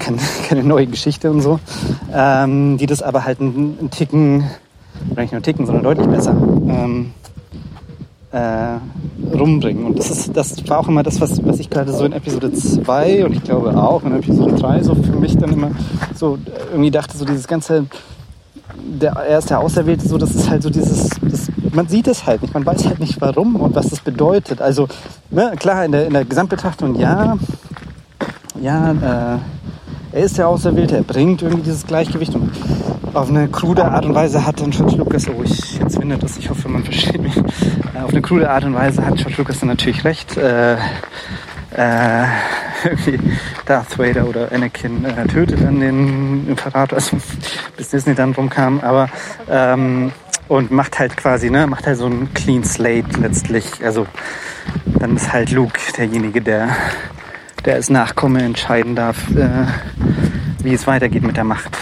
kein, 0.00 0.18
keine 0.48 0.64
neue 0.64 0.86
Geschichte 0.86 1.30
und 1.30 1.40
so. 1.40 1.60
Ähm, 2.12 2.78
die 2.78 2.86
das 2.86 3.02
aber 3.02 3.24
halt 3.24 3.40
einen, 3.40 3.90
Ticken, 3.90 4.44
oder 5.10 5.22
nicht 5.22 5.32
nur 5.32 5.36
einen 5.36 5.42
Ticken, 5.44 5.66
sondern 5.66 5.84
deutlich 5.84 6.08
besser 6.08 6.32
ähm, 6.32 7.12
äh, 8.36 9.34
rumbringen. 9.34 9.84
Und 9.86 9.98
das, 9.98 10.10
ist, 10.10 10.36
das 10.36 10.68
war 10.68 10.80
auch 10.80 10.88
immer 10.88 11.02
das, 11.02 11.20
was, 11.20 11.44
was 11.44 11.58
ich 11.58 11.70
gerade 11.70 11.92
so 11.92 12.04
in 12.04 12.12
Episode 12.12 12.52
2 12.52 13.24
und 13.24 13.32
ich 13.32 13.42
glaube 13.42 13.76
auch 13.76 14.04
in 14.04 14.14
Episode 14.14 14.54
3 14.54 14.82
so 14.82 14.94
für 14.94 15.16
mich 15.16 15.36
dann 15.38 15.52
immer 15.52 15.70
so 16.14 16.38
irgendwie 16.70 16.90
dachte, 16.90 17.16
so 17.16 17.24
dieses 17.24 17.48
ganze, 17.48 17.86
der, 19.00 19.12
er 19.12 19.38
ist 19.38 19.48
der 19.48 19.60
Auserwählte, 19.60 20.06
so 20.06 20.18
das 20.18 20.34
ist 20.34 20.50
halt 20.50 20.62
so 20.62 20.70
dieses, 20.70 21.08
das, 21.22 21.50
man 21.72 21.88
sieht 21.88 22.08
es 22.08 22.26
halt 22.26 22.42
nicht, 22.42 22.52
man 22.52 22.66
weiß 22.66 22.86
halt 22.86 23.00
nicht 23.00 23.20
warum 23.20 23.56
und 23.56 23.74
was 23.74 23.88
das 23.88 24.00
bedeutet. 24.00 24.60
Also 24.60 24.86
ne, 25.30 25.52
klar, 25.58 25.84
in 25.84 25.92
der, 25.92 26.06
in 26.06 26.12
der 26.12 26.24
Gesamtbetrachtung 26.24 26.94
ja, 26.96 27.38
ja, 28.60 28.92
äh, 28.92 29.38
er 30.12 30.24
ist 30.24 30.38
der 30.38 30.48
Auserwählte, 30.48 30.96
er 30.96 31.02
bringt 31.02 31.42
irgendwie 31.42 31.62
dieses 31.62 31.86
Gleichgewicht 31.86 32.34
und 32.34 32.50
auf 33.14 33.30
eine 33.30 33.48
krude 33.48 33.84
Art 33.84 34.04
und 34.04 34.14
Weise 34.14 34.46
hat 34.46 34.60
dann 34.60 34.70
George 34.70 34.96
Lucas, 34.96 35.26
oh, 35.28 35.42
ich, 35.42 35.80
findet 36.06 36.22
das, 36.22 36.36
ich 36.38 36.48
hoffe, 36.48 36.68
man 36.68 36.84
versteht 36.84 37.20
mich, 37.20 37.36
äh, 37.36 38.00
auf 38.00 38.10
eine 38.10 38.22
krude 38.22 38.48
Art 38.48 38.62
und 38.62 38.74
Weise 38.74 39.04
hat 39.04 39.16
George 39.16 39.34
Lucas 39.38 39.58
dann 39.58 39.70
natürlich 39.70 40.04
recht. 40.04 40.36
Äh, 40.36 40.74
äh, 40.74 42.26
irgendwie 42.84 43.18
Darth 43.64 43.98
Vader 43.98 44.28
oder 44.28 44.52
Anakin 44.52 45.04
äh, 45.04 45.26
tötet 45.26 45.60
dann 45.60 45.80
den 45.80 46.46
Imperator, 46.48 46.96
also 46.96 47.16
bis 47.76 47.88
Disney 47.88 48.14
dann 48.14 48.34
rumkam. 48.34 48.78
Aber 48.82 49.08
ähm, 49.50 50.12
und 50.46 50.70
macht 50.70 51.00
halt 51.00 51.16
quasi, 51.16 51.50
ne, 51.50 51.66
macht 51.66 51.88
halt 51.88 51.98
so 51.98 52.06
ein 52.06 52.32
Clean 52.34 52.62
Slate 52.62 53.18
letztlich. 53.20 53.84
Also 53.84 54.06
dann 55.00 55.16
ist 55.16 55.32
halt 55.32 55.50
Luke 55.50 55.80
derjenige, 55.96 56.40
der, 56.40 56.68
der 57.64 57.74
als 57.74 57.90
Nachkomme 57.90 58.44
entscheiden 58.44 58.94
darf, 58.94 59.28
äh, 59.30 59.66
wie 60.62 60.72
es 60.72 60.86
weitergeht 60.86 61.24
mit 61.24 61.36
der 61.36 61.42
Macht. 61.42 61.76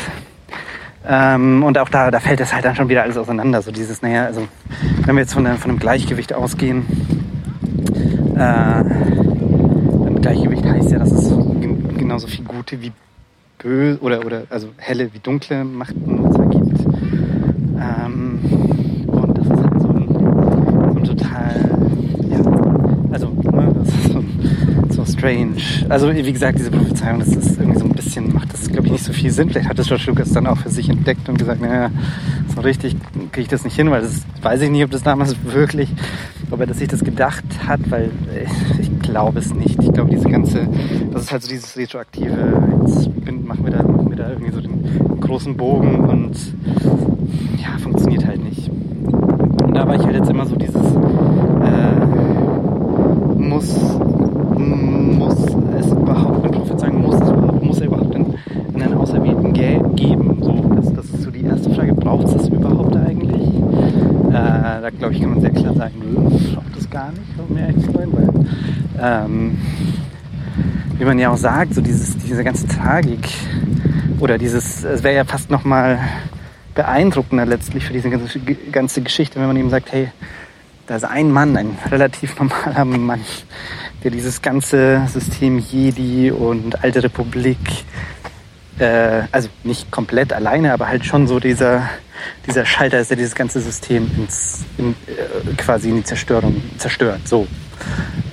Ähm, 1.06 1.62
und 1.62 1.78
auch 1.78 1.88
da, 1.88 2.10
da 2.10 2.18
fällt 2.18 2.40
das 2.40 2.54
halt 2.54 2.64
dann 2.64 2.74
schon 2.74 2.88
wieder 2.88 3.02
alles 3.02 3.16
auseinander. 3.16 3.60
So 3.60 3.70
dieses, 3.70 4.00
naja, 4.02 4.24
also 4.24 4.46
wenn 5.04 5.14
wir 5.16 5.22
jetzt 5.22 5.34
von, 5.34 5.44
von 5.44 5.70
einem 5.70 5.78
Gleichgewicht 5.78 6.32
ausgehen, 6.32 6.86
äh, 8.36 8.40
ein 8.40 10.18
Gleichgewicht 10.20 10.64
heißt 10.64 10.90
ja, 10.90 10.98
dass 10.98 11.12
es 11.12 11.28
genauso 11.98 12.26
viel 12.26 12.44
gute 12.44 12.80
wie 12.80 12.92
böse 13.58 13.98
oder, 14.00 14.24
oder 14.24 14.42
also 14.50 14.68
helle 14.78 15.12
wie 15.12 15.18
dunkle 15.18 15.64
Machten 15.64 16.50
gibt. 16.50 16.80
Ähm, 17.80 18.38
und 19.06 19.38
das 19.38 19.46
ist 19.46 19.62
halt 19.62 19.80
so 19.80 19.88
ein, 19.88 20.08
so 20.08 20.98
ein 20.98 21.04
total, 21.04 21.54
ja, 22.30 22.38
also 23.12 23.28
ne, 23.28 23.74
das 23.78 23.88
ist 23.88 24.12
so, 24.12 24.24
so 24.90 25.04
strange. 25.24 25.56
Also 25.88 26.12
wie 26.12 26.32
gesagt, 26.32 26.58
diese 26.58 26.70
Prophezeiung, 26.70 27.18
das 27.20 27.28
ist 27.28 27.58
irgendwie 27.58 27.78
so 27.78 27.84
ein 27.86 27.92
bisschen, 27.92 28.32
macht 28.34 28.52
das 28.52 28.68
glaube 28.68 28.86
ich 28.86 28.92
nicht 28.92 29.04
so 29.04 29.12
viel 29.12 29.30
Sinn. 29.30 29.48
Vielleicht 29.48 29.68
hat 29.68 29.78
das 29.78 29.86
George 29.86 30.04
Lucas 30.06 30.32
dann 30.32 30.46
auch 30.46 30.58
für 30.58 30.68
sich 30.68 30.90
entdeckt 30.90 31.28
und 31.28 31.38
gesagt, 31.38 31.62
naja, 31.62 31.90
so 32.54 32.60
richtig 32.60 32.94
kriege 33.32 33.42
ich 33.42 33.48
das 33.48 33.64
nicht 33.64 33.74
hin, 33.74 33.90
weil 33.90 34.02
das 34.02 34.22
weiß 34.42 34.60
ich 34.60 34.70
nicht, 34.70 34.84
ob 34.84 34.90
das 34.90 35.02
damals 35.02 35.34
wirklich, 35.44 35.88
ob 36.50 36.60
er 36.60 36.72
sich 36.74 36.88
das 36.88 37.02
gedacht 37.02 37.44
hat, 37.66 37.80
weil 37.90 38.10
ich, 38.44 38.80
ich 38.80 38.98
glaube 39.00 39.38
es 39.38 39.54
nicht. 39.54 39.82
Ich 39.82 39.92
glaube, 39.92 40.10
diese 40.10 40.28
ganze, 40.28 40.68
das 41.10 41.22
ist 41.22 41.32
halt 41.32 41.42
so 41.42 41.48
dieses 41.48 41.76
retroaktive, 41.76 42.36
jetzt 42.86 43.08
machen 43.44 43.64
wir 43.64 43.72
da, 43.72 43.82
machen 43.82 44.10
wir 44.10 44.16
da 44.16 44.30
irgendwie 44.30 44.52
so 44.52 44.60
den 44.60 45.20
großen 45.20 45.56
Bogen 45.56 46.00
und 46.00 46.36
ja, 47.56 47.78
funktioniert 47.78 48.26
halt 48.26 48.44
nicht. 48.44 48.68
Und 48.68 49.74
da 49.74 49.86
war 49.86 49.94
ich 49.94 50.02
halt 50.02 50.16
jetzt 50.16 50.28
immer 50.28 50.44
so 50.44 50.56
dieses 50.56 50.74
äh, 50.74 51.94
muss 53.54 55.46
es 55.76 55.92
überhaupt 55.92 56.44
eine 56.44 56.52
Prophezeiung, 56.52 57.02
muss 57.02 57.14
es 57.16 57.28
überhaupt, 57.30 57.64
muss 57.64 57.80
er 57.80 57.86
überhaupt 57.86 58.14
einen, 58.14 58.34
einen 58.74 58.94
Auserwählten 58.94 59.52
geben? 59.52 60.38
So, 60.40 60.52
das, 60.76 60.92
das 60.92 61.04
ist 61.06 61.22
so 61.22 61.30
die 61.30 61.44
erste 61.44 61.70
Frage, 61.70 61.94
braucht 61.94 62.26
es 62.26 62.34
das 62.34 62.48
überhaupt 62.48 62.96
eigentlich? 62.96 63.48
Äh, 64.28 64.32
da 64.32 64.90
glaube 64.98 65.14
ich, 65.14 65.20
kann 65.20 65.30
man 65.30 65.40
sehr 65.40 65.50
klar 65.50 65.74
sagen, 65.74 65.94
braucht 66.54 66.76
es 66.76 66.90
gar 67.04 67.12
nicht, 67.12 67.38
um 67.38 67.54
mir 67.54 67.74
sein, 67.92 68.12
weil 68.12 68.46
ähm, 68.98 69.58
wie 70.96 71.04
man 71.04 71.18
ja 71.18 71.30
auch 71.30 71.36
sagt, 71.36 71.74
so 71.74 71.80
dieses, 71.80 72.16
diese 72.16 72.44
ganze 72.44 72.66
Tragik 72.66 73.28
oder 74.20 74.38
dieses, 74.38 74.84
es 74.84 75.02
wäre 75.02 75.16
ja 75.16 75.24
fast 75.24 75.50
nochmal 75.50 75.98
beeindruckender 76.74 77.44
letztlich 77.44 77.84
für 77.84 77.92
diese 77.92 78.08
ganze, 78.08 78.38
ganze 78.72 79.02
Geschichte, 79.02 79.38
wenn 79.38 79.46
man 79.46 79.56
eben 79.56 79.70
sagt, 79.70 79.92
hey, 79.92 80.10
da 80.86 80.96
ist 80.96 81.04
ein 81.04 81.30
Mann, 81.30 81.56
ein 81.56 81.76
relativ 81.90 82.38
normaler 82.38 82.84
Mann, 82.84 83.20
der 84.02 84.10
dieses 84.10 84.40
ganze 84.40 85.02
System 85.08 85.58
Jedi 85.58 86.30
und 86.30 86.82
Alte 86.84 87.02
Republik, 87.02 87.84
äh, 88.78 89.22
also 89.32 89.48
nicht 89.62 89.90
komplett 89.90 90.32
alleine, 90.32 90.72
aber 90.72 90.88
halt 90.88 91.04
schon 91.04 91.26
so 91.26 91.40
dieser, 91.40 91.88
dieser 92.46 92.66
Schalter 92.66 93.00
ist, 93.00 93.10
der 93.10 93.16
dieses 93.16 93.34
ganze 93.34 93.60
System 93.60 94.10
ins, 94.16 94.64
in, 94.78 94.94
äh, 95.06 95.54
quasi 95.56 95.90
in 95.90 95.96
die 95.96 96.04
Zerstörung 96.04 96.62
zerstört. 96.78 97.26
So. 97.26 97.46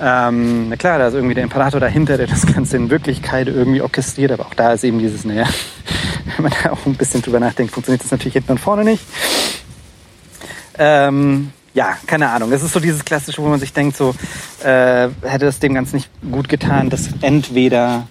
Ähm, 0.00 0.68
na 0.68 0.76
klar, 0.76 0.98
da 0.98 1.08
ist 1.08 1.14
irgendwie 1.14 1.34
der 1.34 1.44
Imperator 1.44 1.80
dahinter, 1.80 2.16
der 2.16 2.26
das 2.26 2.46
Ganze 2.46 2.76
in 2.76 2.90
Wirklichkeit 2.90 3.48
irgendwie 3.48 3.82
orchestriert, 3.82 4.32
aber 4.32 4.46
auch 4.46 4.54
da 4.54 4.72
ist 4.72 4.84
eben 4.84 4.98
dieses, 4.98 5.24
naja, 5.24 5.46
wenn 6.36 6.44
man 6.44 6.52
da 6.62 6.70
auch 6.70 6.86
ein 6.86 6.94
bisschen 6.94 7.22
drüber 7.22 7.40
nachdenkt, 7.40 7.72
funktioniert 7.72 8.02
das 8.02 8.10
natürlich 8.10 8.34
hinten 8.34 8.52
und 8.52 8.58
vorne 8.58 8.84
nicht. 8.84 9.04
Ähm, 10.78 11.52
ja, 11.74 11.96
keine 12.06 12.28
Ahnung. 12.28 12.50
Das 12.50 12.62
ist 12.62 12.72
so 12.72 12.80
dieses 12.80 13.04
klassische, 13.04 13.42
wo 13.42 13.48
man 13.48 13.60
sich 13.60 13.72
denkt, 13.72 13.96
so 13.96 14.14
äh, 14.62 15.08
hätte 15.22 15.46
es 15.46 15.58
dem 15.58 15.74
Ganzen 15.74 15.96
nicht 15.96 16.10
gut 16.30 16.48
getan, 16.48 16.90
das 16.90 17.08
entweder 17.20 18.06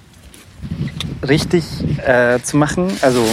richtig 1.27 1.65
äh, 2.05 2.39
zu 2.41 2.57
machen, 2.57 2.91
also 3.01 3.23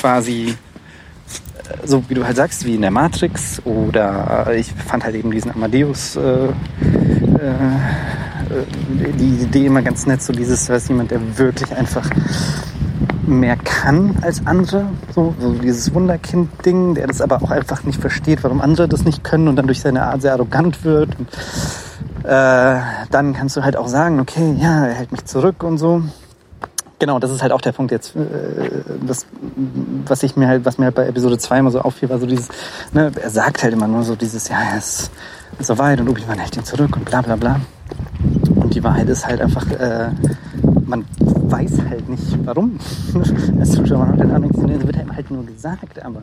quasi 0.00 0.54
äh, 0.54 1.86
so 1.86 2.02
wie 2.08 2.14
du 2.14 2.24
halt 2.24 2.36
sagst, 2.36 2.64
wie 2.64 2.74
in 2.74 2.82
der 2.82 2.90
Matrix 2.90 3.62
oder 3.64 4.52
ich 4.54 4.72
fand 4.72 5.04
halt 5.04 5.14
eben 5.14 5.30
diesen 5.30 5.50
Amadeus 5.52 6.16
äh, 6.16 6.46
äh, 6.46 6.52
die 9.18 9.42
Idee 9.42 9.66
immer 9.66 9.82
ganz 9.82 10.06
nett, 10.06 10.22
so 10.22 10.32
dieses, 10.32 10.68
ist 10.68 10.88
jemand, 10.88 11.10
der 11.10 11.38
wirklich 11.38 11.74
einfach 11.76 12.08
mehr 13.26 13.56
kann 13.56 14.16
als 14.22 14.46
andere, 14.46 14.86
so, 15.14 15.34
so 15.40 15.52
dieses 15.54 15.92
Wunderkind-Ding, 15.92 16.94
der 16.94 17.08
das 17.08 17.20
aber 17.20 17.42
auch 17.42 17.50
einfach 17.50 17.82
nicht 17.82 18.00
versteht, 18.00 18.44
warum 18.44 18.60
andere 18.60 18.88
das 18.88 19.04
nicht 19.04 19.24
können 19.24 19.48
und 19.48 19.56
dann 19.56 19.66
durch 19.66 19.80
seine 19.80 20.04
Art 20.04 20.22
sehr 20.22 20.32
arrogant 20.32 20.84
wird. 20.84 21.18
Und, 21.18 21.28
äh, 22.24 22.80
dann 23.10 23.34
kannst 23.34 23.56
du 23.56 23.64
halt 23.64 23.76
auch 23.76 23.88
sagen, 23.88 24.20
okay, 24.20 24.54
ja, 24.58 24.86
er 24.86 24.94
hält 24.94 25.12
mich 25.12 25.24
zurück 25.24 25.62
und 25.62 25.78
so. 25.78 26.02
Genau, 26.98 27.18
das 27.18 27.30
ist 27.30 27.42
halt 27.42 27.52
auch 27.52 27.60
der 27.60 27.72
Punkt 27.72 27.92
jetzt, 27.92 28.16
äh, 28.16 28.70
das, 29.06 29.26
was 30.06 30.22
ich 30.22 30.34
mir 30.36 30.48
halt, 30.48 30.64
was 30.64 30.78
mir 30.78 30.86
halt 30.86 30.94
bei 30.94 31.06
Episode 31.06 31.36
2 31.36 31.58
immer 31.58 31.70
so 31.70 31.80
auffiel, 31.80 32.08
war 32.08 32.18
so 32.18 32.24
dieses, 32.26 32.48
ne, 32.94 33.12
er 33.22 33.30
sagt 33.30 33.62
halt 33.62 33.74
immer 33.74 33.86
nur 33.86 34.02
so 34.02 34.16
dieses, 34.16 34.48
ja, 34.48 34.56
er 34.72 34.78
ist 34.78 35.10
so 35.60 35.76
weit 35.76 36.00
und 36.00 36.08
Obi-Wan 36.08 36.38
hält 36.38 36.56
ihn 36.56 36.64
zurück 36.64 36.96
und 36.96 37.04
bla 37.04 37.20
bla 37.20 37.36
bla. 37.36 37.60
Und 38.54 38.74
die 38.74 38.82
Wahrheit 38.82 39.08
ist 39.08 39.26
halt 39.26 39.42
einfach, 39.42 39.70
äh, 39.72 40.08
man 40.86 41.04
weiß 41.22 41.72
halt 41.88 42.08
nicht 42.08 42.46
warum. 42.46 42.78
Als 43.58 43.72
Zuschauer 43.72 44.06
man 44.06 44.18
halt 44.18 44.32
anfängt, 44.32 44.56
es 44.56 44.86
wird 44.86 44.96
halt 44.96 45.30
nur 45.30 45.44
gesagt, 45.44 46.02
aber 46.02 46.22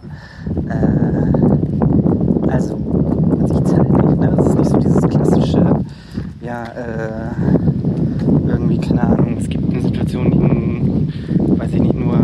äh, 0.70 2.52
also 2.52 2.78
man 2.78 3.48
sieht 3.48 3.66
es 3.66 3.74
halt 3.74 3.92
nicht. 3.92 4.20
Ne? 4.20 4.34
Das 4.36 4.48
ist 4.48 4.56
nicht 4.56 4.70
so 4.70 4.78
dieses 4.78 5.02
klassische, 5.08 5.66
ja, 6.42 6.64
äh, 6.64 7.32
irgendwie, 8.48 8.78
keine 8.78 9.04
Ahnung, 9.04 9.38
es 9.40 9.50
gibt 9.50 9.72
eine 9.72 9.82
Situation, 9.82 10.32
die, 10.32 11.60
weiß 11.60 11.74
ich 11.74 11.82
nicht, 11.82 11.96
nur, 11.96 12.18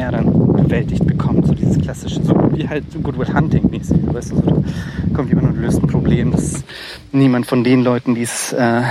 nur 0.00 0.06
er 0.06 0.12
dann 0.12 0.52
bewältigt 0.54 1.06
bekommt. 1.06 1.46
So 1.46 1.54
dieses 1.54 1.78
klassische, 1.78 2.22
so 2.22 2.34
wie 2.52 2.68
halt 2.68 2.84
Good 3.02 3.18
Will 3.18 3.32
Hunting 3.32 3.70
mäßig. 3.70 3.98
Weißt 4.02 4.32
du, 4.32 4.36
so, 4.36 4.42
da 4.42 5.14
kommt 5.14 5.28
jemand 5.28 5.48
und 5.48 5.60
löst 5.60 5.82
ein 5.82 5.86
Problem, 5.86 6.30
das 6.32 6.64
niemand 7.12 7.46
von 7.46 7.64
den 7.64 7.82
Leuten, 7.82 8.14
die 8.14 8.22
es 8.22 8.52
äh, 8.52 8.82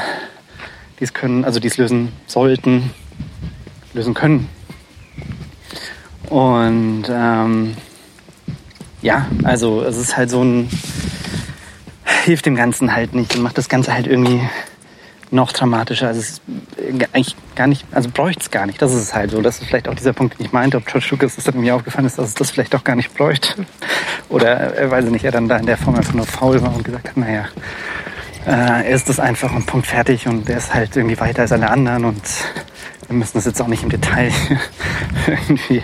die 0.99 1.05
es 1.05 1.13
können, 1.13 1.45
also 1.45 1.59
die 1.59 1.67
es 1.67 1.77
lösen 1.77 2.11
sollten, 2.27 2.91
lösen 3.93 4.13
können. 4.13 4.49
Und 6.29 7.05
ähm, 7.09 7.75
ja, 9.01 9.27
also 9.43 9.81
es 9.81 9.97
ist 9.97 10.17
halt 10.17 10.29
so 10.29 10.43
ein, 10.43 10.69
hilft 12.25 12.45
dem 12.45 12.55
Ganzen 12.55 12.93
halt 12.93 13.15
nicht 13.15 13.35
und 13.35 13.41
macht 13.41 13.57
das 13.57 13.69
Ganze 13.69 13.93
halt 13.93 14.07
irgendwie 14.07 14.41
noch 15.31 15.51
dramatischer. 15.51 16.07
Also 16.07 16.21
es 16.21 16.29
ist 16.29 16.41
eigentlich 17.13 17.35
gar 17.55 17.67
nicht, 17.67 17.85
also 17.91 18.09
bräuchte 18.09 18.41
es 18.41 18.51
gar 18.51 18.65
nicht. 18.65 18.81
Das 18.81 18.93
ist 18.93 19.01
es 19.01 19.15
halt 19.15 19.31
so. 19.31 19.41
Das 19.41 19.59
ist 19.59 19.67
vielleicht 19.67 19.87
auch 19.87 19.95
dieser 19.95 20.13
Punkt, 20.13 20.39
den 20.39 20.45
ich 20.45 20.51
meinte, 20.51 20.77
ob 20.77 20.85
George 20.85 21.07
Lucas 21.11 21.35
das 21.35 21.53
mir 21.53 21.75
aufgefallen 21.75 22.05
ist, 22.05 22.17
dass 22.17 22.29
es 22.29 22.35
das 22.35 22.51
vielleicht 22.51 22.75
auch 22.75 22.83
gar 22.83 22.95
nicht 22.95 23.13
bräuchte. 23.15 23.65
Oder, 24.29 24.77
äh, 24.77 24.89
weiß 24.89 25.05
ich 25.05 25.11
nicht, 25.11 25.25
er 25.25 25.31
dann 25.31 25.47
da 25.47 25.57
in 25.57 25.65
der 25.65 25.77
Form 25.77 25.95
einfach 25.95 26.13
nur 26.13 26.25
faul 26.25 26.61
war 26.61 26.75
und 26.75 26.83
gesagt 26.83 27.09
hat, 27.09 27.17
naja, 27.17 27.45
äh, 28.45 28.51
er 28.51 28.89
ist 28.89 29.09
das 29.09 29.19
einfach 29.19 29.53
und 29.53 29.65
Punkt 29.65 29.87
fertig 29.87 30.27
und 30.27 30.49
er 30.49 30.57
ist 30.57 30.73
halt 30.73 30.95
irgendwie 30.95 31.19
weiter 31.19 31.41
als 31.41 31.51
alle 31.51 31.69
anderen 31.69 32.05
und 32.05 32.21
wir 33.07 33.15
müssen 33.15 33.33
das 33.35 33.45
jetzt 33.45 33.61
auch 33.61 33.67
nicht 33.67 33.83
im 33.83 33.89
Detail 33.89 34.31
irgendwie 35.27 35.83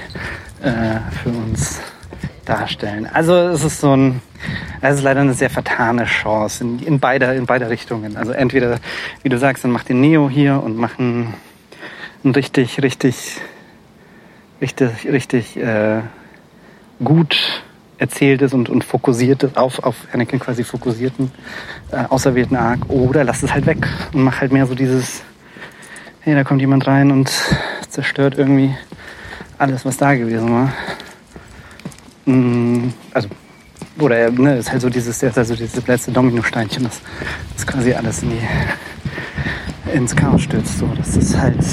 äh, 0.62 1.00
für 1.24 1.30
uns 1.30 1.82
darstellen. 2.46 3.08
Also 3.12 3.34
es 3.34 3.64
ist 3.64 3.82
so 3.82 3.96
ein, 3.96 4.22
es 4.82 4.98
ist 4.98 5.04
leider 5.04 5.22
eine 5.22 5.34
sehr 5.34 5.50
vertane 5.50 6.06
Chance 6.06 6.64
in, 6.64 6.80
in 6.80 7.00
beider, 7.00 7.36
in 7.36 7.46
beider 7.46 7.70
Richtungen. 7.70 8.18
Also 8.18 8.32
entweder, 8.32 8.78
wie 9.24 9.30
du 9.30 9.38
sagst, 9.38 9.64
dann 9.64 9.72
macht 9.72 9.90
den 9.90 10.02
Neo 10.02 10.30
hier 10.30 10.62
und 10.64 10.78
machen 10.78 11.34
einen 12.24 12.34
richtig, 12.34 12.82
richtig, 12.82 13.38
richtig, 14.62 15.06
richtig 15.06 15.58
äh, 15.58 16.02
gut 17.04 17.64
erzähltes 17.98 18.54
und, 18.54 18.70
und 18.70 18.84
fokussiertes, 18.84 19.56
auf, 19.56 19.80
auf 19.84 19.96
Anakin 20.12 20.40
quasi 20.40 20.64
fokussierten, 20.64 21.32
äh, 21.92 22.04
auserwählten 22.10 22.58
Arc. 22.58 22.90
Oder 22.90 23.24
lass 23.24 23.44
es 23.44 23.54
halt 23.54 23.66
weg 23.66 23.88
und 24.14 24.24
mach 24.24 24.42
halt 24.42 24.52
mehr 24.52 24.66
so 24.66 24.75
dieses, 24.75 25.24
hey, 26.22 26.36
da 26.36 26.44
kommt 26.44 26.62
jemand 26.62 26.88
rein 26.88 27.12
und 27.12 27.32
zerstört 27.90 28.38
irgendwie 28.38 28.75
alles, 29.58 29.86
was 29.86 29.98
da 29.98 30.16
gewesen 30.16 30.52
war. 30.52 30.74
Mm, 32.25 32.89
also, 33.13 33.29
oder 34.00 34.32
ne, 34.32 34.58
ist 34.58 34.72
halt 34.72 34.82
so 34.82 34.89
dieses, 34.89 35.24
also 35.24 35.55
dieses 35.55 35.86
letzte 35.88 36.12
Dominosteinchen, 36.12 36.84
das, 36.84 37.01
das 37.55 37.67
quasi 37.67 37.94
alles 37.94 38.24
in 38.24 38.32
die, 38.32 39.94
ins 39.94 40.15
Chaos 40.15 40.41
stürzt. 40.41 40.79
So, 40.79 40.89
das 40.98 41.15
ist 41.15 41.38
halt 41.38 41.63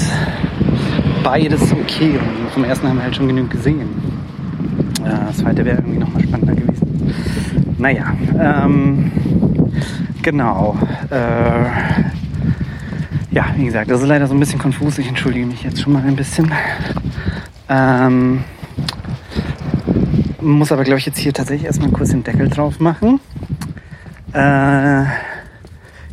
beides 1.23 1.71
okay. 1.71 2.19
Und 2.19 2.51
vom 2.51 2.63
ersten 2.63 2.87
haben 2.87 2.97
wir 2.97 3.03
halt 3.03 3.15
schon 3.15 3.27
genug 3.27 3.49
gesehen. 3.49 3.89
Ja, 5.03 5.25
das 5.27 5.37
zweite 5.37 5.65
wäre 5.65 5.77
irgendwie 5.77 5.99
nochmal 5.99 6.23
spannender 6.23 6.55
gewesen. 6.55 7.15
Naja, 7.77 8.15
ähm, 8.39 9.11
genau. 10.21 10.77
Äh, 11.09 11.65
ja, 13.31 13.45
wie 13.57 13.65
gesagt, 13.65 13.89
das 13.89 14.01
ist 14.01 14.07
leider 14.07 14.27
so 14.27 14.33
ein 14.33 14.39
bisschen 14.39 14.59
konfus. 14.59 14.97
Ich 14.99 15.07
entschuldige 15.07 15.45
mich 15.45 15.63
jetzt 15.63 15.81
schon 15.81 15.93
mal 15.93 16.03
ein 16.05 16.15
bisschen. 16.15 16.51
Ähm, 17.67 18.43
muss 20.43 20.71
aber, 20.71 20.83
glaube 20.83 20.99
ich, 20.99 21.05
jetzt 21.05 21.17
hier 21.17 21.33
tatsächlich 21.33 21.65
erstmal 21.65 21.89
kurz 21.89 22.09
den 22.09 22.23
Deckel 22.23 22.49
drauf 22.49 22.79
machen. 22.79 23.19
Äh, 24.33 25.05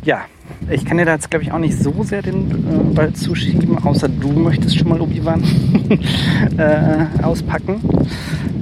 ja, 0.03 0.21
ich 0.69 0.85
kann 0.85 0.97
dir 0.97 1.05
da 1.05 1.13
jetzt, 1.13 1.29
glaube 1.29 1.43
ich, 1.43 1.51
auch 1.51 1.59
nicht 1.59 1.77
so 1.77 2.03
sehr 2.03 2.21
den 2.21 2.51
äh, 2.51 2.93
Ball 2.93 3.13
zuschieben, 3.13 3.77
außer 3.83 4.07
du 4.09 4.29
möchtest 4.31 4.77
schon 4.77 4.89
mal 4.89 5.01
Obi-Wan 5.01 5.43
äh, 6.57 7.23
auspacken. 7.23 7.81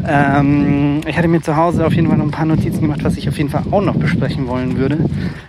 Ähm, 0.07 1.01
ich 1.05 1.17
hatte 1.17 1.27
mir 1.27 1.41
zu 1.41 1.55
Hause 1.55 1.85
auf 1.85 1.93
jeden 1.93 2.07
Fall 2.07 2.17
noch 2.17 2.25
ein 2.25 2.31
paar 2.31 2.45
Notizen 2.45 2.81
gemacht, 2.81 3.03
was 3.03 3.17
ich 3.17 3.27
auf 3.27 3.37
jeden 3.37 3.49
Fall 3.49 3.63
auch 3.71 3.81
noch 3.81 3.95
besprechen 3.95 4.47
wollen 4.47 4.77
würde. 4.77 4.97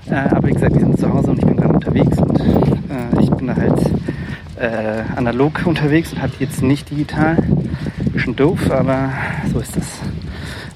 Äh, 0.07 0.15
aber 0.15 0.49
wie 0.49 0.53
gesagt, 0.53 0.75
die 0.75 0.81
sind 0.81 0.99
zu 0.99 1.13
Hause 1.13 1.31
und 1.31 1.39
ich 1.39 1.47
bin 1.47 1.57
gerade 1.57 1.75
unterwegs 1.75 2.19
und 2.19 2.41
äh, 2.41 3.23
ich 3.23 3.31
bin 3.31 3.47
da 3.47 3.57
halt 3.57 3.81
äh, 4.57 5.03
analog 5.17 5.67
unterwegs 5.67 6.13
und 6.13 6.21
habe 6.21 6.33
jetzt 6.39 6.63
nicht 6.63 6.91
digital. 6.91 7.37
Bisschen 8.13 8.37
doof, 8.37 8.71
aber 8.71 9.11
so 9.53 9.61
ist 9.61 9.77
das. 9.77 9.87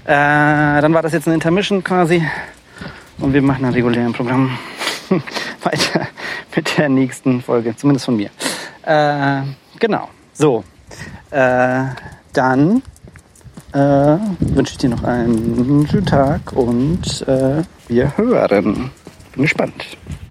Äh, 0.04 0.80
dann 0.82 0.92
war 0.92 1.02
das 1.02 1.12
jetzt 1.12 1.26
eine 1.26 1.34
Intermission 1.34 1.82
quasi 1.82 2.22
und 3.18 3.32
wir 3.32 3.40
machen 3.42 3.64
ein 3.64 3.72
regulären 3.72 4.12
Programm 4.12 4.58
weiter 5.62 6.08
mit 6.54 6.76
der 6.76 6.88
nächsten 6.88 7.40
Folge, 7.40 7.74
zumindest 7.76 8.04
von 8.04 8.16
mir. 8.16 8.30
Äh, 8.84 9.42
genau, 9.78 10.08
so. 10.32 10.62
Äh, 11.30 11.84
dann 12.32 12.82
äh, 13.72 13.78
wünsche 13.78 14.72
ich 14.72 14.78
dir 14.78 14.90
noch 14.90 15.04
einen 15.04 15.86
schönen 15.88 16.06
Tag 16.06 16.52
und 16.52 17.26
äh, 17.26 17.62
wir 17.88 18.16
hören. 18.16 18.90
Bin 19.32 19.42
gespannt. 19.42 19.96